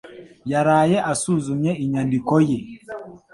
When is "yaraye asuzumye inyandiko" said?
0.51-2.33